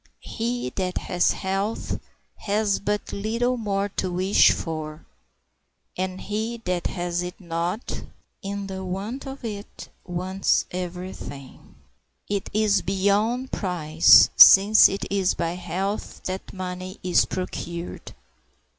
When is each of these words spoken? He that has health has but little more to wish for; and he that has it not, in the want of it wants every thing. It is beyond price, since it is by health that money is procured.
He 0.23 0.71
that 0.77 0.97
has 0.97 1.29
health 1.33 1.99
has 2.37 2.79
but 2.79 3.13
little 3.13 3.55
more 3.55 3.87
to 3.97 4.11
wish 4.11 4.49
for; 4.51 5.05
and 5.95 6.19
he 6.21 6.57
that 6.65 6.87
has 6.87 7.21
it 7.21 7.39
not, 7.39 8.01
in 8.41 8.65
the 8.65 8.83
want 8.83 9.27
of 9.27 9.45
it 9.45 9.89
wants 10.03 10.65
every 10.71 11.13
thing. 11.13 11.75
It 12.27 12.49
is 12.51 12.81
beyond 12.81 13.51
price, 13.51 14.31
since 14.35 14.89
it 14.89 15.05
is 15.11 15.35
by 15.35 15.51
health 15.51 16.23
that 16.23 16.51
money 16.51 16.97
is 17.03 17.25
procured. 17.25 18.15